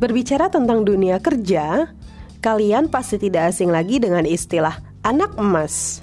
Berbicara 0.00 0.48
tentang 0.48 0.88
dunia 0.88 1.20
kerja, 1.20 1.92
kalian 2.40 2.88
pasti 2.88 3.20
tidak 3.20 3.52
asing 3.52 3.68
lagi 3.68 4.00
dengan 4.00 4.24
istilah 4.24 4.80
anak 5.04 5.36
emas. 5.36 6.00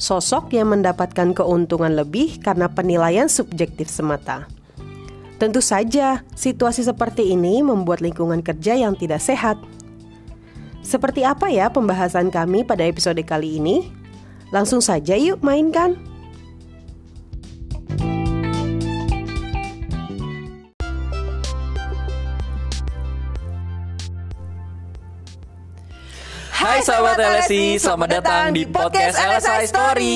Sosok 0.00 0.56
yang 0.56 0.72
mendapatkan 0.72 1.36
keuntungan 1.36 1.92
lebih 1.92 2.40
karena 2.40 2.72
penilaian 2.72 3.28
subjektif 3.28 3.92
semata. 3.92 4.48
Tentu 5.36 5.60
saja, 5.60 6.24
situasi 6.32 6.88
seperti 6.88 7.36
ini 7.36 7.60
membuat 7.60 8.00
lingkungan 8.00 8.40
kerja 8.40 8.80
yang 8.80 8.96
tidak 8.96 9.20
sehat. 9.20 9.60
Seperti 10.80 11.22
apa 11.22 11.52
ya 11.52 11.68
pembahasan 11.68 12.32
kami 12.32 12.64
pada 12.64 12.82
episode 12.82 13.20
kali 13.28 13.60
ini? 13.60 13.92
Langsung 14.56 14.80
saja 14.80 15.20
yuk 15.20 15.44
mainkan. 15.44 16.11
Hai 26.62 26.78
sahabat 26.86 27.18
LSI, 27.18 27.74
selamat 27.74 28.22
datang 28.22 28.54
di 28.54 28.62
podcast 28.62 29.18
LSI 29.18 29.66
Story 29.66 30.14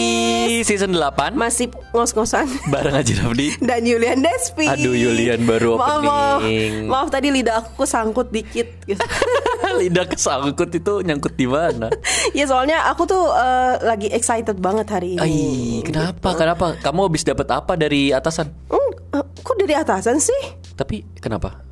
Season 0.62 0.94
8 0.94 1.34
Masih 1.34 1.66
ngos-ngosan 1.90 2.46
Bareng 2.72 2.94
Haji 2.94 3.18
Rafdi 3.18 3.48
dan 3.58 3.82
Yulian 3.82 4.22
Despi. 4.22 4.70
Aduh, 4.70 4.94
Yulian 4.94 5.42
baru 5.42 5.74
maaf, 5.74 5.98
maaf, 6.06 6.38
opening. 6.38 6.86
maaf 6.86 7.08
tadi 7.10 7.34
lidah 7.34 7.66
aku 7.66 7.82
sangkut 7.82 8.30
dikit. 8.30 8.78
gitu. 8.86 9.02
Lidah 9.82 10.06
kesangkut 10.06 10.70
itu 10.70 11.02
nyangkut 11.02 11.34
di 11.34 11.50
mana? 11.50 11.90
ya 12.38 12.46
soalnya 12.46 12.86
aku 12.94 13.10
tuh 13.10 13.26
eh, 13.34 13.82
lagi 13.82 14.06
excited 14.14 14.62
banget 14.62 14.86
hari 14.86 15.18
ini. 15.18 15.26
Ai, 15.26 15.82
kenapa? 15.82 16.30
Kenapa? 16.38 16.78
Kamu 16.78 17.10
habis 17.10 17.26
dapat 17.26 17.50
apa 17.50 17.74
dari 17.74 18.14
atasan? 18.14 18.54
Hmm, 18.70 19.18
eh, 19.18 19.24
kok 19.42 19.58
dari 19.58 19.74
atasan 19.74 20.22
sih? 20.22 20.42
Tapi 20.78 21.02
kenapa? 21.18 21.65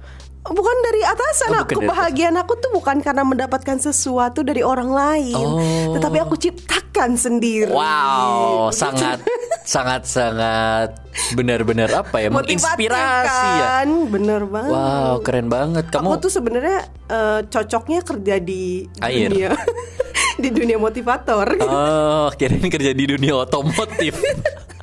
Bukan 0.45 0.77
dari 0.85 1.01
atasan. 1.01 1.49
Oh, 1.49 1.53
bukan 1.55 1.63
aku 1.65 1.73
dari 1.73 1.81
kebahagiaan 1.81 2.37
aku 2.37 2.53
tuh 2.57 2.71
bukan 2.71 2.97
karena 3.01 3.25
mendapatkan 3.25 3.77
sesuatu 3.79 4.45
dari 4.45 4.61
orang 4.61 4.93
lain, 4.93 5.33
Oh. 5.35 5.97
tetapi 5.97 6.21
aku 6.21 6.37
ciptakan 6.37 7.17
sendiri. 7.17 7.73
Wow, 7.73 8.69
sangat 8.69 9.25
sangat 9.65 10.05
sangat 10.05 11.01
benar-benar 11.33 11.89
apa 11.97 12.21
ya? 12.21 12.29
Menginspirasi 12.29 13.49
ya. 13.57 13.65
kan? 13.81 13.89
Bener 14.13 14.45
banget. 14.45 14.69
Wow, 14.71 15.15
keren 15.25 15.49
banget. 15.49 15.89
Aku 15.89 16.05
Kamu 16.05 16.21
tuh 16.21 16.29
sebenarnya 16.29 16.79
eh, 17.09 17.41
cocoknya 17.49 18.01
kerja 18.05 18.35
di 18.37 18.85
Air. 19.01 19.33
dunia 19.33 19.49
di 20.45 20.49
dunia 20.53 20.77
motivator. 20.77 21.57
Oh, 21.59 22.29
kirain 22.37 22.69
kerja 22.69 22.93
di 22.93 23.05
dunia 23.09 23.33
otomotif. 23.39 24.13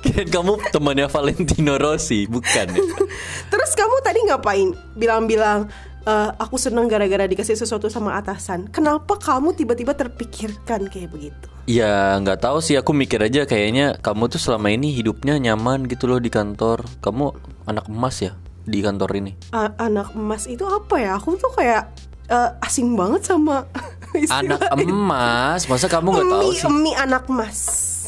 kirain 0.00 0.26
kamu 0.26 0.58
temannya 0.70 1.06
Valentino 1.06 1.76
Rossi, 1.76 2.24
bukan 2.24 2.66
ya? 2.68 2.82
Terus 3.52 3.70
kamu 3.72 3.96
tadi 4.00 4.20
ngapain? 4.24 4.68
Bilang-bilang 4.94 5.68
"Eh, 6.00 6.30
aku 6.34 6.56
seneng 6.56 6.88
gara-gara 6.88 7.24
dikasih 7.24 7.52
sesuatu 7.54 7.86
sama 7.86 8.16
atasan. 8.16 8.68
Kenapa 8.68 9.16
kamu 9.16 9.52
tiba-tiba 9.52 9.92
terpikirkan 9.92 10.88
kayak 10.88 11.10
begitu? 11.10 11.46
Ya 11.68 12.16
nggak 12.16 12.40
tahu 12.40 12.64
sih 12.64 12.74
aku 12.74 12.96
mikir 12.96 13.20
aja 13.20 13.44
kayaknya 13.44 14.00
kamu 14.00 14.32
tuh 14.32 14.40
selama 14.40 14.72
ini 14.72 14.88
hidupnya 14.90 15.36
nyaman 15.36 15.84
gitu 15.84 16.08
loh 16.08 16.16
di 16.16 16.32
kantor. 16.32 16.80
Kamu 17.04 17.24
anak 17.68 17.92
emas 17.92 18.24
ya 18.24 18.32
di 18.64 18.80
kantor 18.80 19.10
ini. 19.20 19.32
A- 19.52 19.76
anak 19.76 20.16
emas 20.16 20.48
itu 20.48 20.64
apa 20.64 20.96
ya? 20.96 21.20
Aku 21.20 21.36
tuh 21.36 21.52
kayak 21.52 21.92
eh, 22.28 22.50
asing 22.64 22.96
banget 22.96 23.28
sama 23.28 23.68
Anak 24.32 24.64
emas, 24.72 25.68
masa 25.68 25.84
kamu 25.84 26.08
nggak 26.08 26.28
tahu 26.32 26.50
sih? 26.56 26.64
emi 26.64 26.92
anak 26.96 27.28
emas. 27.28 27.58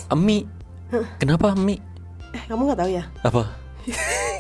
Emi. 0.09 0.49
Kenapa 1.23 1.55
Emi? 1.55 1.79
Eh, 2.35 2.43
kamu 2.47 2.71
nggak 2.71 2.81
tahu 2.83 2.91
ya? 2.91 3.05
Apa? 3.29 3.43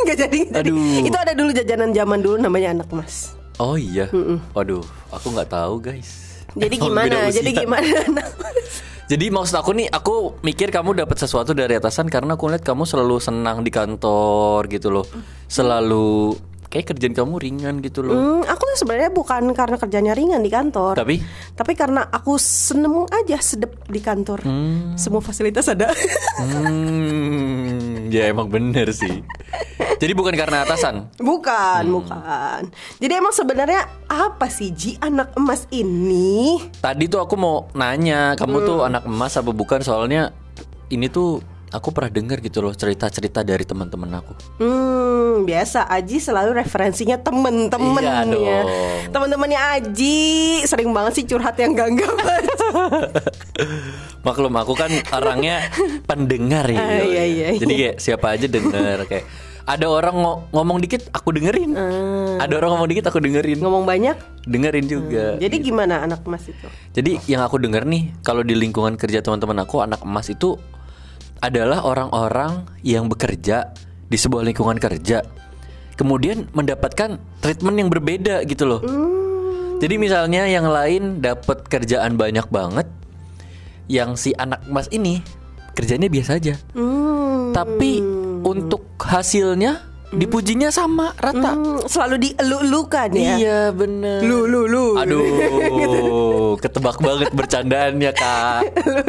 Gak 0.06 0.16
jadi. 0.16 0.40
jadi. 0.50 0.70
Aduh. 0.70 1.06
Itu 1.06 1.16
ada 1.16 1.32
dulu 1.32 1.50
jajanan 1.54 1.90
zaman 1.96 2.18
dulu 2.20 2.36
namanya 2.38 2.76
anak 2.76 2.88
emas. 2.92 3.34
Oh 3.60 3.76
iya. 3.76 4.08
Waduh, 4.56 4.84
aku 5.12 5.26
nggak 5.36 5.50
tahu 5.52 5.74
guys. 5.80 6.40
Jadi 6.56 6.76
Emang 6.80 6.86
gimana? 6.90 7.16
Jadi 7.30 7.50
gimana? 7.54 7.88
Jadi 9.10 9.26
maksud 9.26 9.58
aku 9.58 9.74
nih, 9.74 9.90
aku 9.90 10.38
mikir 10.46 10.70
kamu 10.70 10.94
dapat 11.02 11.18
sesuatu 11.18 11.50
dari 11.50 11.74
atasan 11.74 12.06
karena 12.06 12.38
aku 12.38 12.46
lihat 12.46 12.62
kamu 12.62 12.86
selalu 12.86 13.18
senang 13.18 13.66
di 13.66 13.70
kantor 13.74 14.70
gitu 14.70 14.94
loh. 14.94 15.02
Selalu 15.50 16.38
kayak 16.70 16.94
kerjaan 16.94 17.12
kamu 17.12 17.34
ringan 17.36 17.74
gitu 17.82 18.00
loh. 18.00 18.14
Hmm, 18.14 18.42
aku 18.46 18.62
tuh 18.62 18.78
sebenarnya 18.78 19.10
bukan 19.10 19.50
karena 19.52 19.74
kerjanya 19.74 20.12
ringan 20.14 20.38
di 20.38 20.48
kantor. 20.48 20.94
Tapi 20.94 21.18
Tapi 21.52 21.72
karena 21.74 22.06
aku 22.06 22.38
seneng 22.38 23.10
aja 23.10 23.36
sedep 23.36 23.74
di 23.84 23.98
kantor. 23.98 24.46
Semua 24.94 25.20
fasilitas 25.20 25.66
ada. 25.66 25.90
Hmm, 26.40 28.08
ya 28.08 28.30
emang 28.30 28.48
bener 28.48 28.90
sih. 28.90 29.20
Jadi 30.00 30.12
bukan 30.14 30.32
karena 30.32 30.64
atasan. 30.64 31.12
bukan, 31.20 31.82
bukan. 31.84 32.72
Jadi 32.96 33.12
emang 33.12 33.34
sebenarnya 33.34 33.84
apa 34.08 34.48
sih 34.48 34.72
Ji 34.72 34.96
anak 34.96 35.36
emas 35.36 35.68
ini? 35.68 36.56
Tadi 36.80 37.04
tuh 37.06 37.20
aku 37.20 37.36
mau 37.36 37.68
nanya, 37.72 38.32
kamu 38.34 38.56
tuh 38.64 38.78
Hmm. 38.80 38.88
anak 38.88 39.04
emas 39.04 39.36
apa 39.36 39.50
bukan? 39.50 39.80
Soalnya 39.80 40.32
ini 40.88 41.06
tuh 41.06 41.44
aku 41.70 41.94
pernah 41.94 42.10
dengar 42.10 42.42
gitu 42.42 42.58
loh 42.60 42.74
cerita-cerita 42.74 43.46
dari 43.46 43.62
teman-teman 43.62 44.10
aku. 44.18 44.32
Hmm, 44.58 45.46
biasa 45.46 45.86
Aji 45.86 46.18
selalu 46.18 46.58
referensinya 46.58 47.16
temen-temennya. 47.22 48.26
Iya 48.26 48.60
dong. 48.62 48.66
Temen-temennya 49.14 49.60
Aji 49.78 50.18
sering 50.66 50.90
banget 50.90 51.22
sih 51.22 51.24
curhat 51.26 51.54
yang 51.56 51.78
gak 51.78 51.90
banget. 51.94 52.44
Maklum 54.26 54.54
aku 54.58 54.74
kan 54.74 54.90
orangnya 55.14 55.70
pendengar 56.04 56.66
ya. 56.66 56.78
Ah, 56.82 57.02
iya, 57.06 57.24
iya, 57.24 57.46
Jadi 57.56 57.72
kayak 57.72 57.96
siapa 58.02 58.34
aja 58.34 58.46
denger 58.50 59.06
kayak 59.06 59.24
ada 59.70 59.86
orang 59.86 60.16
ngo- 60.18 60.40
ngomong 60.50 60.82
dikit 60.82 61.06
aku 61.14 61.30
dengerin. 61.30 61.78
Ah. 61.78 62.42
Ada 62.42 62.58
orang 62.58 62.74
ngomong 62.74 62.88
dikit 62.90 63.06
aku 63.06 63.22
dengerin. 63.22 63.62
Ngomong 63.62 63.86
banyak. 63.86 64.18
Dengerin 64.42 64.86
juga. 64.90 65.38
Jadi 65.38 65.56
gimana 65.62 66.02
anak 66.02 66.26
emas 66.26 66.50
itu? 66.50 66.66
Jadi 66.90 67.22
yang 67.30 67.46
aku 67.46 67.62
dengar 67.62 67.86
nih 67.86 68.10
kalau 68.26 68.42
di 68.42 68.58
lingkungan 68.58 68.98
kerja 68.98 69.22
teman-teman 69.22 69.62
aku 69.62 69.78
anak 69.78 70.02
emas 70.02 70.26
itu 70.26 70.58
adalah 71.40 71.84
orang-orang 71.84 72.68
yang 72.84 73.08
bekerja 73.08 73.72
di 74.10 74.16
sebuah 74.16 74.44
lingkungan 74.44 74.76
kerja 74.76 75.40
kemudian 76.00 76.48
mendapatkan 76.56 77.20
treatment 77.44 77.76
yang 77.76 77.92
berbeda 77.92 78.40
gitu 78.48 78.64
loh. 78.64 78.80
Jadi 79.84 80.00
misalnya 80.00 80.48
yang 80.48 80.64
lain 80.64 81.20
dapat 81.20 81.68
kerjaan 81.68 82.16
banyak 82.16 82.48
banget 82.48 82.88
yang 83.84 84.16
si 84.16 84.32
anak 84.32 84.64
emas 84.64 84.88
ini 84.88 85.20
kerjanya 85.76 86.08
biasa 86.08 86.40
aja. 86.40 86.56
Hmm. 86.72 87.52
Tapi 87.52 88.00
untuk 88.40 88.96
hasilnya 88.96 89.89
dipujinya 90.10 90.68
sama 90.68 91.14
rata. 91.14 91.54
Hmm, 91.54 91.86
selalu 91.86 92.16
dielu-elukan 92.20 93.08
ya. 93.12 93.34
Iya 93.36 93.60
bener 93.70 94.20
Lu 94.20 94.42
lu 94.44 94.66
lu. 94.66 94.98
Aduh 94.98 95.22
Ketebak 96.62 96.98
banget 96.98 97.30
bercandaannya 97.30 98.10
kak 98.12 98.60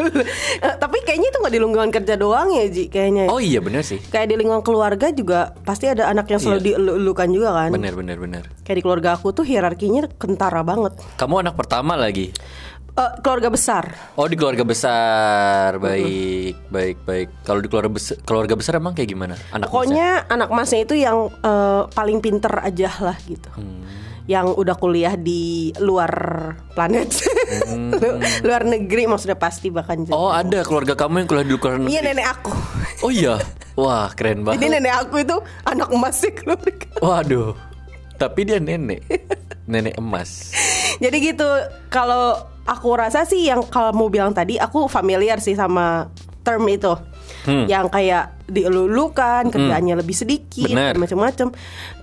Eh, 0.62 0.74
tapi 0.78 1.02
kayaknya 1.02 1.28
itu 1.28 1.38
nggak 1.42 1.54
di 1.54 1.60
lingkungan 1.60 1.90
kerja 1.90 2.14
doang 2.16 2.54
ya 2.54 2.66
Ji 2.70 2.86
kayaknya. 2.88 3.26
Oh 3.28 3.42
iya 3.42 3.58
bener 3.60 3.82
sih 3.82 3.98
Kayak 3.98 4.30
di 4.30 4.36
lingkungan 4.38 4.62
keluarga 4.62 5.10
juga 5.10 5.58
pasti 5.62 5.90
ada 5.90 6.06
anak 6.08 6.30
yang 6.30 6.40
selalu 6.40 6.60
Iya. 6.62 6.68
dielu-elukan 6.70 7.28
juga 7.34 7.50
kan. 7.52 7.70
Bener 7.74 7.94
bener 7.94 8.18
bener 8.22 8.44
Kayak 8.62 8.78
di 8.78 8.84
keluarga 8.84 9.10
aku 9.16 9.34
tuh 9.34 9.44
hierarkinya 9.44 10.06
kentara 10.16 10.62
banget. 10.62 10.94
Kamu 11.18 11.42
anak 11.42 11.58
pertama 11.58 11.98
lagi 11.98 12.30
Eh, 13.02 13.10
keluarga 13.20 13.50
besar. 13.50 13.84
Oh 14.14 14.30
di 14.30 14.36
keluarga 14.36 14.62
besar 14.62 15.82
Baik 15.82 16.70
Baik 16.70 16.98
baik 17.02 17.28
Kalau 17.42 17.58
di 17.58 17.68
keluarga 17.68 17.90
besar 17.90 18.22
Keluarga 18.22 18.54
besar 18.54 18.78
emang 18.78 18.94
kayak 18.94 19.10
gimana? 19.10 19.34
Anak 19.50 19.66
Pokoknya 19.66 20.30
anak 20.30 20.50
masnya 20.54 20.86
itu 20.86 20.94
yang 20.94 21.18
eh, 21.34 21.82
paling 21.90 22.22
pinter 22.22 22.52
aja 22.62 22.90
lah 23.02 23.18
gitu. 23.24 23.50
Hmm. 23.58 23.82
Yang 24.30 24.54
udah 24.54 24.76
kuliah 24.78 25.18
di 25.18 25.74
luar 25.82 26.14
planet, 26.72 27.10
Lu- 27.74 28.22
luar 28.48 28.64
negeri 28.64 29.10
maksudnya 29.10 29.34
pasti 29.34 29.74
bahkan. 29.74 30.06
Hmm. 30.06 30.14
Oh 30.14 30.30
ada 30.30 30.62
keluarga 30.62 30.94
kamu 30.94 31.26
yang 31.26 31.28
kuliah 31.28 31.46
di 31.46 31.54
luar 31.54 31.74
negeri 31.80 31.92
Iya 31.92 32.02
nenek 32.06 32.28
aku. 32.30 32.54
Oh 33.02 33.10
iya 33.10 33.36
Wah 33.74 34.14
keren 34.14 34.46
Jadi 34.46 34.62
banget 34.62 34.70
nenek 34.78 34.94
aku 35.00 35.16
itu 35.18 35.38
anak 35.66 35.90
emas 35.90 36.16
sih 36.20 36.32
keluarga. 36.32 36.86
Waduh 37.02 37.58
Tapi 38.16 38.40
dia 38.46 38.62
nenek 38.62 39.02
Nenek 39.66 39.98
emas 39.98 40.54
Jadi 41.00 41.18
gitu 41.24 41.48
kalau 41.88 42.38
aku 42.66 42.90
rasa 42.98 43.26
sih 43.26 43.50
yang 43.50 43.66
kamu 43.66 44.10
bilang 44.12 44.32
tadi 44.36 44.58
aku 44.58 44.86
familiar 44.86 45.42
sih 45.42 45.58
sama 45.58 46.10
term 46.42 46.66
itu. 46.70 46.94
Hmm. 47.42 47.66
Yang 47.66 47.90
kayak 47.90 48.38
dielulukan, 48.46 49.50
kerjaannya 49.50 49.98
lebih 49.98 50.14
sedikit, 50.14 50.70
macam-macam. 50.74 51.50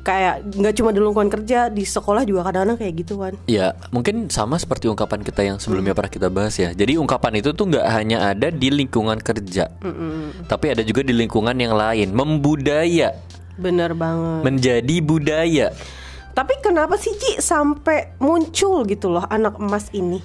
Kayak 0.02 0.34
nggak 0.50 0.74
cuma 0.74 0.90
di 0.90 0.98
lingkungan 0.98 1.30
kerja, 1.30 1.68
di 1.70 1.84
sekolah 1.86 2.26
juga 2.26 2.48
kadang-kadang 2.48 2.78
kayak 2.80 2.94
gitu 3.06 3.22
kan. 3.22 3.34
Ya, 3.46 3.76
mungkin 3.94 4.32
sama 4.32 4.58
seperti 4.58 4.90
ungkapan 4.90 5.22
kita 5.22 5.46
yang 5.46 5.56
sebelumnya 5.62 5.94
pernah 5.94 6.10
kita 6.10 6.28
bahas 6.32 6.56
ya. 6.58 6.74
Jadi 6.74 6.98
ungkapan 6.98 7.38
itu 7.38 7.54
tuh 7.54 7.70
nggak 7.70 7.86
hanya 7.86 8.34
ada 8.34 8.48
di 8.50 8.68
lingkungan 8.72 9.20
kerja, 9.20 9.70
tapi 10.50 10.66
ada 10.74 10.82
juga 10.82 11.06
di 11.06 11.14
lingkungan 11.14 11.54
yang 11.54 11.76
lain. 11.76 12.10
Membudaya, 12.10 13.14
Bener 13.60 13.94
banget. 13.94 14.42
menjadi 14.42 14.96
budaya. 15.04 15.66
Tapi 16.34 16.54
kenapa 16.62 16.94
sih 16.94 17.14
Ci 17.18 17.42
sampai 17.42 18.14
muncul 18.22 18.86
gitu 18.86 19.10
loh 19.10 19.26
anak 19.26 19.58
emas 19.58 19.90
ini? 19.90 20.22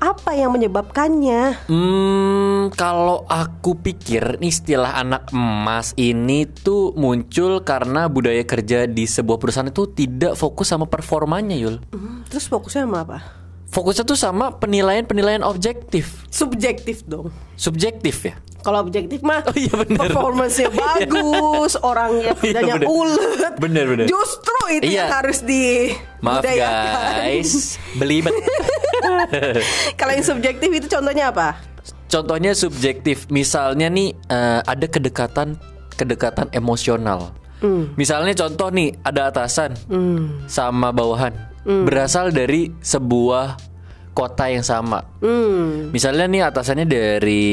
Apa 0.00 0.32
yang 0.32 0.48
menyebabkannya? 0.50 1.68
Hmm, 1.68 2.72
kalau 2.72 3.28
aku 3.28 3.76
pikir 3.76 4.40
nih 4.40 4.48
istilah 4.48 4.96
anak 4.96 5.28
emas 5.30 5.92
ini 5.94 6.48
tuh 6.48 6.96
muncul 6.96 7.60
karena 7.60 8.08
budaya 8.08 8.40
kerja 8.42 8.88
di 8.88 9.04
sebuah 9.04 9.36
perusahaan 9.36 9.68
itu 9.68 9.84
tidak 9.86 10.34
fokus 10.34 10.66
sama 10.66 10.84
performanya, 10.84 11.52
Yul. 11.52 11.84
Hmm, 11.90 12.24
Terus 12.26 12.48
fokusnya 12.48 12.84
sama 12.84 12.98
apa? 13.02 13.18
Fokusnya 13.68 14.02
tuh 14.02 14.16
sama 14.16 14.50
penilaian-penilaian 14.52 15.44
objektif, 15.44 16.24
Subjektif 16.26 17.04
dong. 17.04 17.28
subjektif 17.54 18.24
ya. 18.24 18.34
Kalau 18.60 18.82
objektif 18.82 19.20
mah 19.20 19.40
Oh 19.42 19.54
iya, 19.54 19.72
bener. 19.74 19.96
performance-nya 19.96 20.68
bagus, 20.80 21.76
orangnya 21.78 22.32
Iya, 22.40 22.56
kerjanya 22.56 22.74
bener. 22.76 22.88
ulet. 22.88 23.52
Bener, 23.56 23.84
bener. 23.86 24.06
Justru 24.06 24.58
itu 24.70 24.84
Iya. 24.86 24.96
yang 24.98 25.12
harus 25.14 25.38
di 25.40 25.92
Maaf 26.20 26.44
guys, 26.44 27.76
belibet. 28.00 28.32
Kalau 29.98 30.12
yang 30.12 30.26
subjektif 30.26 30.70
itu 30.70 30.86
contohnya 30.88 31.30
apa? 31.30 31.58
Contohnya 32.10 32.52
subjektif, 32.52 33.30
misalnya 33.30 33.86
nih 33.86 34.12
eh, 34.26 34.60
ada 34.62 34.86
kedekatan 34.86 35.54
kedekatan 35.94 36.48
emosional. 36.50 37.36
Misalnya 37.92 38.32
contoh 38.32 38.72
nih 38.72 38.96
ada 39.04 39.28
atasan 39.28 39.76
sama 40.48 40.96
bawahan 40.96 41.36
berasal 41.60 42.32
dari 42.32 42.72
sebuah 42.80 43.60
kota 44.10 44.48
yang 44.48 44.64
sama. 44.64 45.04
Hmm. 45.20 45.92
Misalnya 45.92 46.24
nih 46.24 46.42
atasannya 46.48 46.88
dari 46.88 47.44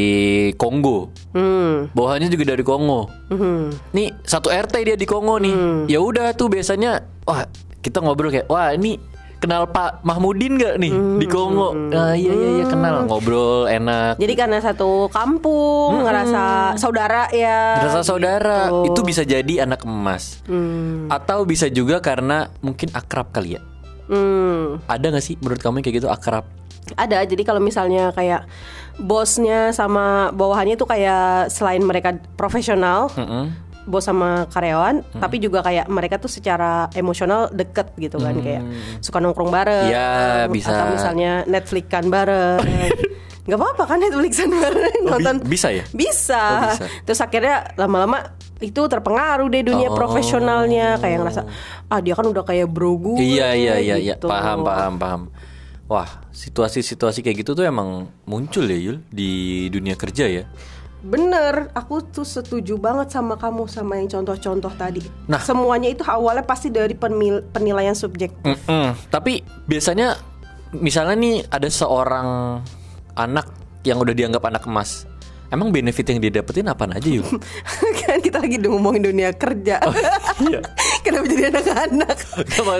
Kongo, 0.56 1.12
Hmm. 1.36 1.92
bawahannya 1.92 2.32
juga 2.32 2.56
dari 2.56 2.64
Kongo. 2.64 3.12
Hmm. 3.28 3.68
Nih 3.92 4.16
satu 4.24 4.48
RT 4.48 4.88
dia 4.88 4.96
di 4.96 5.04
Kongo 5.04 5.38
nih. 5.44 5.54
Ya 5.92 6.00
udah 6.00 6.32
tuh 6.34 6.48
biasanya 6.48 7.04
wah 7.28 7.44
kita 7.84 8.00
ngobrol 8.00 8.32
kayak 8.32 8.48
wah 8.48 8.72
ini 8.72 8.96
kenal 9.38 9.70
Pak 9.70 10.02
Mahmudin 10.02 10.58
gak 10.58 10.76
nih 10.78 10.94
di 11.18 11.26
Kongo? 11.26 11.74
Ah, 11.94 12.14
iya 12.14 12.34
iya 12.34 12.50
iya 12.58 12.66
kenal 12.66 13.06
ngobrol 13.06 13.66
enak. 13.66 14.18
Jadi 14.18 14.34
karena 14.34 14.58
satu 14.58 15.08
kampung 15.08 16.02
ngerasa 16.02 16.74
saudara 16.76 17.30
ya. 17.30 17.82
Rasa 17.82 18.02
saudara 18.02 18.70
gitu. 18.84 18.94
itu 18.94 19.00
bisa 19.06 19.22
jadi 19.22 19.64
anak 19.64 19.86
emas 19.86 20.42
Hmm. 20.48 21.08
atau 21.08 21.44
bisa 21.44 21.68
juga 21.68 22.00
karena 22.00 22.50
mungkin 22.60 22.90
akrab 22.92 23.30
kali 23.30 23.58
ya. 23.58 23.62
Hmm. 24.08 24.80
Ada 24.88 25.14
gak 25.14 25.24
sih 25.24 25.36
menurut 25.38 25.60
kamu 25.60 25.82
kayak 25.82 26.02
gitu 26.02 26.10
akrab? 26.10 26.48
Ada. 26.96 27.28
Jadi 27.28 27.44
kalau 27.44 27.60
misalnya 27.60 28.16
kayak 28.16 28.48
bosnya 28.98 29.70
sama 29.70 30.32
bawahannya 30.32 30.80
itu 30.80 30.88
kayak 30.88 31.52
selain 31.52 31.84
mereka 31.84 32.16
profesional, 32.34 33.12
Mm-mm. 33.14 33.52
Bos 33.88 34.04
sama 34.04 34.46
karyawan, 34.46 35.00
tapi 35.16 35.40
juga 35.40 35.60
kayak 35.62 35.88
mereka 35.88 36.16
tuh 36.18 36.28
secara 36.28 36.92
emosional 36.92 37.48
deket 37.50 37.96
gitu 37.96 38.20
kan 38.20 38.36
kayak 38.38 38.62
suka 39.00 39.18
nongkrong 39.18 39.48
bareng, 39.48 39.88
Ya, 39.88 40.46
bisa. 40.46 40.70
atau 40.70 40.92
misalnya 40.92 41.32
Netflixan 41.44 42.08
bareng. 42.08 42.60
nggak 43.48 43.56
apa-apa 43.56 43.84
kan 43.88 43.98
Netflixan 43.98 44.52
bareng 44.52 45.02
Oh, 45.02 45.16
bi- 45.16 45.24
nonton 45.24 45.36
bisa 45.42 45.72
ya? 45.72 45.88
bisa. 45.90 46.36
Oh, 46.36 46.60
bisa. 46.70 46.84
terus 47.02 47.20
akhirnya 47.22 47.56
lama-lama 47.74 48.36
itu 48.60 48.82
terpengaruh 48.84 49.48
deh 49.48 49.64
dunia 49.64 49.88
Oh. 49.88 49.96
profesionalnya 49.96 51.00
kayak 51.00 51.24
ngerasa 51.24 51.42
ah 51.88 52.00
dia 52.00 52.12
kan 52.12 52.28
udah 52.28 52.44
kayak 52.44 52.68
bro 52.68 53.00
gue 53.00 53.16
Iya 53.18 53.56
iya 53.56 53.74
iya 53.78 53.96
iya 53.96 54.14
gitu. 54.14 54.28
paham 54.28 54.68
paham 54.68 54.94
paham. 54.96 55.22
Wah 55.88 56.28
situasi-situasi 56.30 57.24
kayak 57.24 57.38
gitu 57.40 57.56
tuh 57.56 57.64
emang 57.64 58.12
muncul 58.24 58.62
ya 58.62 58.76
Yul 58.76 59.00
di 59.08 59.32
dunia 59.70 59.96
kerja 59.96 60.28
ya. 60.28 60.44
Bener, 61.00 61.70
aku 61.72 62.02
tuh 62.02 62.26
setuju 62.26 62.76
banget 62.76 63.10
sama 63.10 63.38
kamu 63.38 63.70
sama 63.70 63.96
yang 63.96 64.10
contoh-contoh 64.10 64.74
tadi. 64.74 65.06
Nah. 65.26 65.38
semuanya 65.38 65.88
itu 65.88 66.02
awalnya 66.02 66.42
pasti 66.42 66.68
dari 66.68 66.94
penil- 66.94 67.46
penilaian 67.48 67.94
subjektif. 67.94 68.42
Mm-mm. 68.44 68.98
Tapi 69.08 69.40
biasanya 69.66 70.18
misalnya 70.74 71.14
nih 71.14 71.46
ada 71.48 71.70
seorang 71.70 72.60
anak 73.14 73.46
yang 73.82 74.02
udah 74.02 74.12
dianggap 74.12 74.42
anak 74.44 74.66
emas. 74.66 75.06
Emang 75.48 75.72
benefit 75.72 76.04
yang 76.04 76.20
dia 76.20 76.34
dapetin 76.34 76.68
apa 76.68 76.92
aja 76.92 77.08
Yul? 77.08 77.24
kan 78.04 78.20
kita 78.20 78.44
lagi 78.44 78.60
ngomongin 78.60 79.00
dunia 79.06 79.32
kerja. 79.32 79.80
iya. 80.44 80.60
Kenapa 81.08 81.24
jadi 81.24 81.44
anak-anak? 81.48 82.16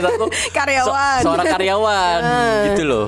Aku 0.04 0.26
Karyawan. 0.58 1.16
se- 1.16 1.24
seorang 1.24 1.48
karyawan 1.48 2.20
gitu 2.68 2.84
loh. 2.84 3.06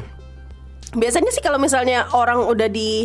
Biasanya 0.90 1.30
sih 1.30 1.44
kalau 1.44 1.60
misalnya 1.60 2.08
orang 2.16 2.40
udah 2.40 2.72
di 2.72 3.04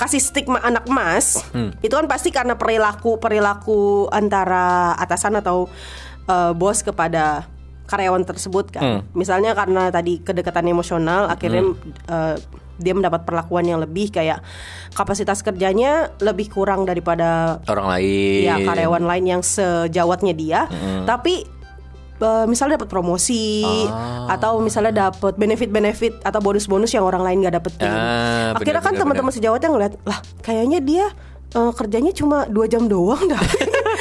kasih 0.00 0.16
stigma 0.16 0.56
anak 0.64 0.88
emas, 0.88 1.44
Hmm. 1.52 1.76
itu 1.84 1.92
kan 1.92 2.08
pasti 2.08 2.32
karena 2.32 2.56
perilaku 2.56 3.20
perilaku 3.20 4.08
antara 4.08 4.96
atasan 4.96 5.36
atau 5.36 5.68
eh, 6.24 6.52
bos 6.56 6.80
kepada 6.80 7.44
karyawan 7.84 8.24
tersebut 8.24 8.70
kan. 8.70 8.80
Hmm. 8.80 9.00
Misalnya 9.12 9.52
karena 9.52 9.90
tadi 9.90 10.22
kedekatan 10.22 10.64
emosional, 10.64 11.28
akhirnya 11.28 11.76
eh, 12.08 12.36
dia 12.80 12.96
mendapat 12.96 13.28
perlakuan 13.28 13.68
yang 13.68 13.76
lebih 13.76 14.08
kayak 14.08 14.40
kapasitas 14.96 15.44
kerjanya 15.44 16.16
lebih 16.16 16.48
kurang 16.48 16.88
daripada 16.88 17.60
Orang 17.68 17.92
lain. 17.92 18.48
ya 18.48 18.56
karyawan 18.56 19.04
lain 19.04 19.24
yang 19.28 19.42
sejawatnya 19.44 20.32
dia, 20.32 20.60
tapi 21.04 21.44
eh, 22.20 22.44
misalnya 22.44 22.76
dapat 22.76 22.88
promosi 22.88 23.62
Ah. 23.62 24.30
atau 24.30 24.58
misalnya 24.58 25.08
dapat 25.08 25.34
benefit-benefit 25.34 26.20
atau 26.20 26.38
bonus-bonus 26.38 26.90
yang 26.90 27.02
orang 27.02 27.20
lain 27.20 27.40
nggak 27.40 27.56
dapetin. 27.56 27.88
Ah, 27.88 28.52
Akhirnya 28.52 28.78
kan 28.78 28.94
teman-teman 28.94 29.30
sejawatnya 29.30 29.68
ngeliat 29.68 29.94
lah 30.02 30.20
kayaknya 30.38 30.78
dia 30.78 31.06
eh, 31.50 31.72
kerjanya 31.72 32.12
cuma 32.12 32.46
dua 32.46 32.64
jam 32.64 32.86
doang 32.86 33.24
dah. 33.26 33.40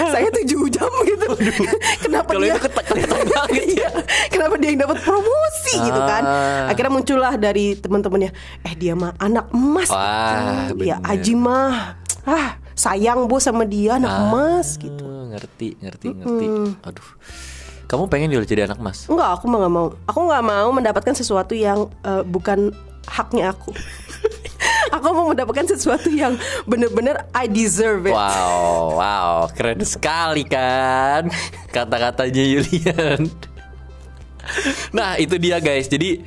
Saya 0.10 0.32
tujuh 0.32 0.70
jam 0.70 0.88
gitu. 1.04 1.28
Kenapa 2.04 2.32
Kalau 2.32 2.42
dia? 2.42 2.54
itu 2.54 2.62
keta- 2.62 2.86
kelihatan 2.86 3.20
banget 3.26 3.66
ya. 3.76 3.90
Kenapa 4.30 4.54
dia 4.56 4.70
yang 4.70 4.82
dapat 4.82 4.98
promosi 5.00 5.74
gitu 5.76 6.02
kan? 6.02 6.24
Ah. 6.24 6.70
Akhirnya 6.70 6.92
muncullah 6.94 7.34
dari 7.36 7.74
teman-temannya, 7.74 8.32
eh 8.64 8.74
dia 8.76 8.94
mah 8.94 9.12
anak 9.18 9.52
emas. 9.52 9.90
Wah, 9.90 10.70
gitu. 10.70 10.86
Ya. 10.86 11.02
Aji 11.02 11.34
mah, 11.34 12.00
ah 12.24 12.48
sayang 12.74 13.28
bos 13.28 13.44
sama 13.44 13.64
dia 13.64 13.98
anak 13.98 14.14
emas 14.24 14.78
gitu. 14.78 15.04
Ah, 15.04 15.26
Ngerti, 15.30 15.78
ngerti, 15.78 16.08
ngerti. 16.12 16.46
Aduh. 16.82 17.08
Kamu 17.90 18.06
pengen 18.06 18.30
Yul 18.30 18.46
jadi 18.46 18.70
anak 18.70 18.78
emas? 18.78 19.10
Enggak, 19.10 19.42
aku 19.42 19.50
mah 19.50 19.66
nggak 19.66 19.74
mau. 19.74 19.88
Aku 20.06 20.20
nggak 20.30 20.46
mau 20.46 20.70
mendapatkan 20.70 21.16
sesuatu 21.18 21.58
yang 21.58 21.90
eh, 22.06 22.22
bukan 22.22 22.70
haknya 23.10 23.50
aku. 23.50 23.74
aku 24.96 25.08
mau 25.10 25.34
mendapatkan 25.34 25.66
sesuatu 25.74 26.14
yang 26.14 26.38
bener-bener 26.70 27.26
I 27.34 27.50
deserve 27.50 28.06
it. 28.06 28.14
Wow, 28.14 28.94
wow, 28.94 29.50
keren 29.50 29.82
sekali 29.82 30.46
kan 30.46 31.34
kata-katanya 31.74 32.44
Yulian. 32.46 33.26
Nah 34.94 35.18
itu 35.18 35.42
dia 35.42 35.58
guys. 35.58 35.90
Jadi 35.90 36.22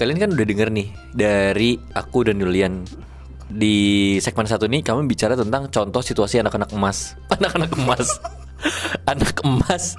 kalian 0.00 0.16
kan 0.16 0.30
udah 0.32 0.46
denger 0.48 0.68
nih 0.72 0.88
dari 1.12 1.76
aku 1.92 2.24
dan 2.24 2.40
Yulian 2.40 2.88
di 3.52 4.16
segmen 4.24 4.48
satu 4.48 4.64
ini 4.64 4.80
kami 4.80 5.04
bicara 5.04 5.36
tentang 5.36 5.68
contoh 5.68 6.00
situasi 6.00 6.40
anak-anak 6.40 6.72
emas, 6.72 7.20
anak-anak 7.36 7.76
emas, 7.76 8.16
anak 9.12 9.42
emas 9.42 9.94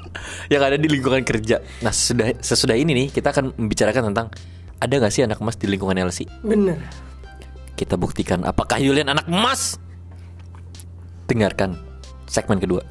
yang 0.47 0.63
ada 0.63 0.75
di 0.79 0.87
lingkungan 0.87 1.23
kerja. 1.23 1.63
Nah 1.83 1.91
sesudah 1.91 2.35
sesudah 2.39 2.75
ini 2.77 2.91
nih 2.95 3.07
kita 3.11 3.31
akan 3.31 3.55
membicarakan 3.55 4.13
tentang 4.13 4.27
ada 4.83 4.93
gak 4.99 5.13
sih 5.15 5.23
anak 5.23 5.39
emas 5.39 5.55
di 5.55 5.67
lingkungan 5.71 5.95
LC? 5.95 6.27
Bener. 6.43 6.79
Kita 7.79 7.95
buktikan 7.95 8.43
apakah 8.43 8.77
Yulian 8.79 9.07
anak 9.07 9.27
emas. 9.31 9.79
Dengarkan 11.27 11.79
segmen 12.27 12.59
kedua. 12.59 12.83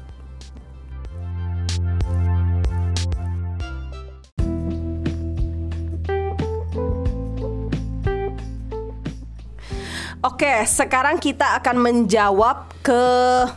Oke, 10.23 10.63
sekarang 10.63 11.19
kita 11.19 11.59
akan 11.59 11.83
menjawab 11.83 12.72
ke 12.83 13.03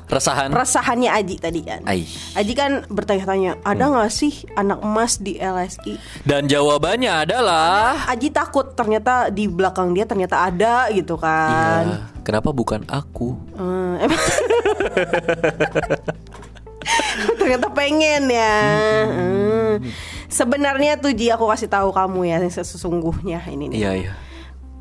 Resahan. 0.06 0.54
resahannya 0.54 1.10
Aji 1.10 1.42
tadi 1.42 1.66
kan. 1.66 1.82
Ai. 1.82 2.06
Aji 2.38 2.54
kan 2.54 2.86
bertanya-tanya, 2.86 3.58
ada 3.66 3.90
nggak 3.90 4.12
sih 4.14 4.46
anak 4.54 4.78
emas 4.86 5.18
di 5.18 5.42
LSI? 5.42 5.98
Dan 6.22 6.46
jawabannya 6.46 7.26
adalah 7.26 8.06
Aji 8.06 8.30
takut 8.30 8.78
ternyata 8.78 9.34
di 9.34 9.50
belakang 9.50 9.90
dia 9.90 10.06
ternyata 10.06 10.46
ada 10.46 10.86
gitu 10.94 11.18
kan. 11.18 11.84
Ya, 11.90 11.98
kenapa 12.22 12.54
bukan 12.54 12.86
aku? 12.86 13.34
Hmm, 13.58 13.98
emang 13.98 14.16
ternyata 17.42 17.66
pengen 17.74 18.30
ya. 18.30 18.58
Hmm. 19.10 19.74
Sebenarnya 20.30 21.02
tuh 21.02 21.10
Ji 21.10 21.34
aku 21.34 21.50
kasih 21.50 21.66
tahu 21.66 21.90
kamu 21.90 22.30
ya 22.30 22.38
yang 22.38 22.54
sesungguhnya 22.54 23.42
ini 23.50 23.74
nih. 23.74 23.78
Iya, 23.82 23.92
iya. 24.06 24.14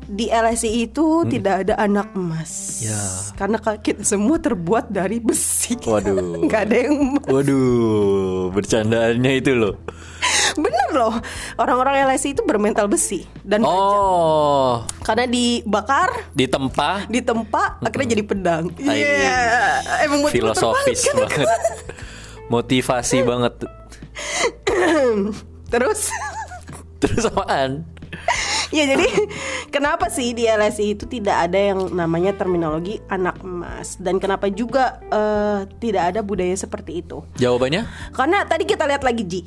Di 0.06 0.30
LSI 0.30 0.86
itu 0.86 1.26
tidak 1.26 1.66
ada 1.66 1.74
anak 1.82 2.14
emas. 2.14 2.78
Ya. 2.78 2.98
Karena 3.34 3.58
kita 3.58 4.06
semua 4.06 4.38
terbuat 4.38 4.86
dari 4.86 5.18
besi. 5.18 5.74
Waduh. 5.90 6.46
Nggak 6.46 6.60
ada 6.70 6.76
yang 6.78 6.94
emas. 6.94 7.26
Waduh, 7.26 8.54
bercandaannya 8.54 9.32
itu 9.42 9.52
loh. 9.58 9.74
Bener 10.54 10.88
loh. 10.94 11.14
Orang-orang 11.58 12.06
LSI 12.06 12.38
itu 12.38 12.42
bermental 12.46 12.86
besi 12.86 13.26
dan 13.42 13.66
Oh, 13.66 14.86
karena 15.02 15.26
dibakar, 15.26 16.32
ditempa 16.32 17.10
ditempa, 17.10 17.82
akhirnya 17.82 18.08
jadi 18.16 18.24
pedang. 18.24 18.64
Iya. 18.78 19.82
Ai. 19.82 20.06
Emang 20.06 20.30
filosofis 20.30 21.02
banget 21.12 21.44
banget. 21.44 21.50
Motivasi 22.46 23.18
banget. 23.26 23.54
Terus 25.72 26.00
Terus 26.96 27.28
apaan? 27.28 27.84
Ya 28.74 28.84
jadi 28.86 29.06
kenapa 29.74 30.10
sih 30.10 30.34
di 30.34 30.46
LSI 30.46 30.98
itu 30.98 31.04
tidak 31.06 31.50
ada 31.50 31.58
yang 31.58 31.92
namanya 31.94 32.34
terminologi 32.34 32.98
anak 33.06 33.38
emas 33.42 33.98
dan 34.00 34.18
kenapa 34.18 34.50
juga 34.50 34.98
eh, 35.10 35.70
tidak 35.78 36.14
ada 36.14 36.20
budaya 36.22 36.54
seperti 36.56 37.04
itu? 37.04 37.22
Jawabannya? 37.38 37.86
Karena 38.14 38.42
tadi 38.48 38.64
kita 38.66 38.88
lihat 38.88 39.02
lagi 39.06 39.22
Ji, 39.26 39.42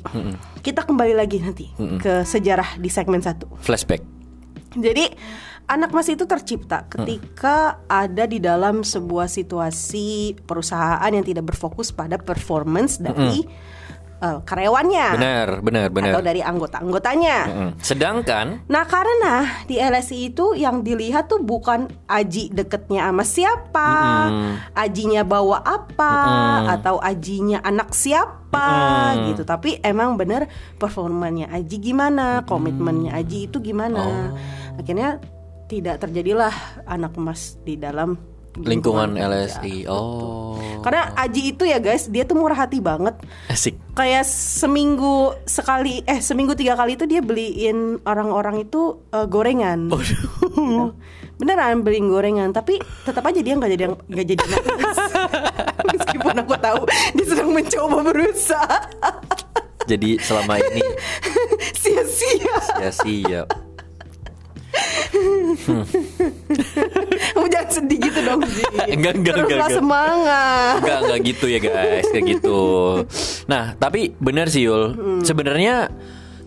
kita 0.64 0.84
kembali 0.84 1.14
lagi 1.16 1.40
nanti 1.40 1.66
ke 2.00 2.24
sejarah 2.24 2.76
di 2.80 2.88
segmen 2.88 3.20
satu. 3.20 3.48
Flashback. 3.60 4.04
Jadi 4.70 5.10
anak 5.70 5.90
emas 5.94 6.10
itu 6.10 6.26
tercipta 6.26 6.86
ketika 6.90 7.78
ada 7.86 8.26
di 8.26 8.42
dalam 8.42 8.82
sebuah 8.82 9.30
situasi 9.30 10.38
perusahaan 10.42 11.10
yang 11.10 11.22
tidak 11.22 11.54
berfokus 11.54 11.94
pada 11.94 12.18
performance 12.18 12.98
dari 12.98 13.46
eh, 14.20 14.38
karyawannya 14.44 15.06
Benar, 15.16 15.48
benar, 15.64 15.86
benar. 15.90 16.12
atau 16.14 16.22
dari 16.22 16.40
anggota-anggotanya. 16.44 17.38
Mm. 17.48 17.70
Sedangkan 17.80 18.46
Nah 18.68 18.84
karena 18.86 19.64
di 19.64 19.80
LSI 19.80 20.32
itu 20.32 20.52
yang 20.54 20.84
dilihat 20.84 21.26
tuh 21.26 21.40
bukan 21.42 21.88
Aji 22.06 22.52
deketnya 22.52 23.08
sama 23.08 23.24
siapa, 23.24 23.92
Ajinya 24.76 25.24
bawa 25.24 25.64
apa, 25.64 26.14
atau 26.78 27.00
Ajinya 27.00 27.62
anak 27.64 27.96
siapa 27.96 29.14
gitu. 29.30 29.42
Tapi 29.46 29.80
emang 29.80 30.14
bener 30.20 30.46
performanya 30.76 31.50
Aji 31.50 31.80
gimana, 31.80 32.44
komitmennya 32.44 33.16
Aji 33.16 33.48
itu 33.50 33.58
gimana. 33.62 34.34
Akhirnya 34.78 35.22
tidak 35.70 36.02
terjadilah 36.02 36.50
anak 36.82 37.14
emas 37.14 37.54
di 37.62 37.78
dalam 37.78 38.18
lingkungan. 38.58 39.14
LSI. 39.14 39.86
Oh. 39.86 40.58
Karena 40.80 41.12
Aji 41.14 41.52
itu 41.52 41.68
ya 41.68 41.76
guys, 41.76 42.08
dia 42.08 42.24
tuh 42.24 42.40
murah 42.40 42.56
hati 42.56 42.80
banget 42.80 43.14
Asik. 43.46 43.76
kayak 43.92 44.24
seminggu 44.24 45.36
sekali 45.44 46.00
eh 46.08 46.24
seminggu 46.24 46.56
tiga 46.56 46.72
kali 46.72 46.96
itu 46.96 47.04
dia 47.04 47.20
beliin 47.20 48.00
orang-orang 48.08 48.64
itu 48.64 48.96
eh, 49.12 49.28
gorengan 49.28 49.92
Gitu. 50.60 50.92
beneran 51.40 51.80
beliin 51.80 52.12
gorengan 52.12 52.52
tapi 52.52 52.76
tetap 53.04 53.24
aja 53.24 53.40
dia 53.40 53.56
nggak 53.56 53.70
jadi 53.72 53.84
nggak 53.96 54.26
jadi 54.28 54.44
meskipun 55.96 56.34
aku 56.36 56.54
tahu 56.60 56.82
dia 57.16 57.24
sedang 57.24 57.50
mencoba 57.52 57.98
berusaha 58.04 58.78
Jadi 59.88 60.20
selama 60.22 60.60
ini 60.60 60.84
sia-sia 61.82 62.56
ya 63.26 63.42
siap. 65.00 65.86
kamu 67.34 67.46
jangan 67.50 67.68
sedih 67.70 67.98
gitu 67.98 68.20
dong 68.24 68.40
Ji 68.44 68.62
Enggak, 68.94 69.12
enggak, 69.16 69.34
teruslah 69.34 69.46
enggak, 69.46 69.56
enggak. 69.56 69.78
semangat 69.78 70.74
Enggak, 70.80 70.98
enggak 71.04 71.20
gitu 71.26 71.46
ya 71.48 71.58
guys, 71.58 72.06
kayak 72.12 72.24
gitu. 72.38 72.60
Nah, 73.46 73.64
tapi 73.76 74.14
benar 74.18 74.46
sih 74.52 74.66
Yul. 74.66 74.84
Sebenarnya 75.24 75.90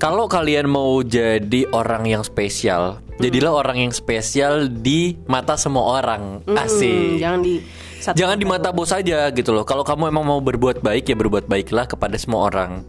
kalau 0.01 0.27
kalian 0.27 0.67
mau 0.67 1.00
jadi 1.00 1.69
orang 1.72 2.03
yang 2.10 2.24
spesial, 2.27 3.00
jadilah 3.24 3.55
orang 3.55 3.88
yang 3.88 3.93
spesial 3.95 4.67
di 4.67 5.15
mata 5.29 5.55
semua 5.55 6.03
orang. 6.03 6.43
Hmm, 6.43 6.60
Asik. 6.60 7.24
jangan 7.24 7.39
di 7.39 7.63
satu 8.03 8.19
Jangan 8.19 8.36
di 8.36 8.43
mata 8.43 8.75
bos 8.75 8.91
aja 8.91 9.31
gitu 9.31 9.55
loh. 9.55 9.63
Kalau 9.63 9.88
kamu 9.88 10.12
emang 10.12 10.27
mau 10.27 10.43
berbuat 10.43 10.83
baik 10.83 11.07
ya 11.07 11.15
berbuat 11.15 11.48
baiklah 11.48 11.88
kepada 11.88 12.19
semua 12.19 12.51
orang. 12.51 12.83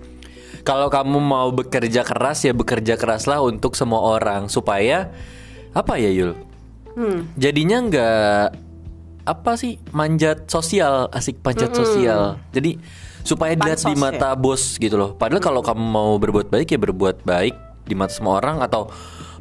Kalau 0.67 0.91
kamu 0.91 1.21
mau 1.23 1.53
bekerja 1.55 2.03
keras 2.03 2.43
ya 2.43 2.51
bekerja 2.51 2.99
keraslah 2.99 3.39
untuk 3.45 3.79
semua 3.79 4.01
orang 4.01 4.51
supaya 4.51 5.13
apa 5.75 5.99
ya 5.99 6.11
Yul? 6.15 6.33
Hmm. 6.95 7.27
Jadinya 7.35 7.83
nggak 7.83 8.47
apa 9.25 9.53
sih 9.57 9.81
manjat 9.91 10.47
sosial 10.47 11.11
asik 11.11 11.43
panjat 11.43 11.75
sosial. 11.75 12.39
Jadi 12.55 12.79
supaya 13.25 13.57
dilihat 13.57 13.81
di 13.83 13.97
ya? 13.97 13.99
mata 13.99 14.31
bos 14.39 14.79
gitu 14.79 14.95
loh. 14.95 15.17
Padahal 15.19 15.43
kalau 15.43 15.61
kamu 15.65 15.83
mau 15.83 16.15
berbuat 16.21 16.53
baik 16.53 16.77
ya 16.77 16.79
berbuat 16.79 17.27
baik 17.27 17.57
di 17.85 17.93
mata 17.99 18.15
semua 18.15 18.39
orang 18.39 18.63
atau 18.63 18.89